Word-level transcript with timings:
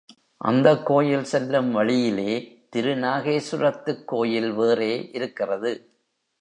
அந்தக் 0.37 0.85
கோயில் 0.85 1.23
செல்லும் 1.23 1.71
வழியிலே 1.71 2.31
திருநாகேசுரத்துக் 2.75 4.03
கோயில் 4.05 4.51
வேறே 4.51 5.09
இருக்கிறது. 5.13 5.71